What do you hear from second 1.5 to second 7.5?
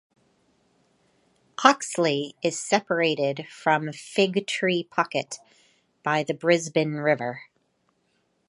Oxley is separated from Fig Tree Pocket by the Brisbane River.